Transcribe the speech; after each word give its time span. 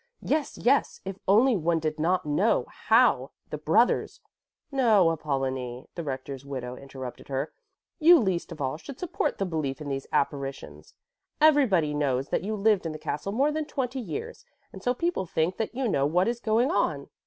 "Yes, 0.23 0.57
yes, 0.57 0.99
if 1.05 1.19
only 1.27 1.55
one 1.55 1.77
did 1.77 1.99
not 1.99 2.25
know 2.25 2.65
how 2.87 3.29
the 3.51 3.59
brothers" 3.59 4.19
"No, 4.71 5.11
Apollonie," 5.11 5.89
the 5.93 6.03
rector's 6.03 6.43
widow 6.43 6.75
interrupted 6.75 7.27
her, 7.27 7.53
"you 7.99 8.17
least 8.17 8.51
of 8.51 8.59
all 8.59 8.77
should 8.77 8.99
support 8.99 9.37
the 9.37 9.45
belief 9.45 9.79
in 9.79 9.89
these 9.89 10.07
apparitions. 10.11 10.95
Everybody 11.39 11.93
knows 11.93 12.29
that 12.29 12.43
you 12.43 12.55
lived 12.55 12.87
in 12.87 12.93
the 12.93 12.97
castle 12.97 13.31
more 13.31 13.51
than 13.51 13.65
twenty 13.65 13.99
years, 13.99 14.43
and 14.73 14.81
so 14.81 14.95
people 14.95 15.27
think 15.27 15.57
that 15.57 15.75
you 15.75 15.87
know 15.87 16.07
what 16.07 16.27
is 16.27 16.39
going 16.39 16.71
on. 16.71 17.07